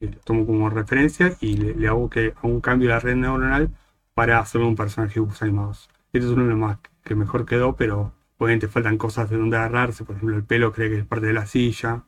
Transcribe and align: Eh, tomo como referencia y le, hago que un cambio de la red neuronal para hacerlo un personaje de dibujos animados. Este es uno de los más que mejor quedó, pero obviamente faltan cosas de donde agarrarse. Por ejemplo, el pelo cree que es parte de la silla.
Eh, 0.00 0.10
tomo 0.24 0.46
como 0.46 0.70
referencia 0.70 1.36
y 1.40 1.56
le, 1.56 1.88
hago 1.88 2.10
que 2.10 2.34
un 2.42 2.60
cambio 2.60 2.88
de 2.88 2.94
la 2.94 3.00
red 3.00 3.16
neuronal 3.16 3.70
para 4.14 4.38
hacerlo 4.38 4.68
un 4.68 4.76
personaje 4.76 5.14
de 5.14 5.20
dibujos 5.20 5.42
animados. 5.42 5.88
Este 6.12 6.26
es 6.26 6.32
uno 6.32 6.44
de 6.44 6.50
los 6.50 6.58
más 6.58 6.78
que 7.02 7.14
mejor 7.14 7.46
quedó, 7.46 7.76
pero 7.76 8.12
obviamente 8.38 8.68
faltan 8.68 8.98
cosas 8.98 9.30
de 9.30 9.36
donde 9.36 9.56
agarrarse. 9.56 10.04
Por 10.04 10.16
ejemplo, 10.16 10.36
el 10.36 10.44
pelo 10.44 10.72
cree 10.72 10.90
que 10.90 10.98
es 10.98 11.06
parte 11.06 11.26
de 11.26 11.32
la 11.32 11.46
silla. 11.46 12.02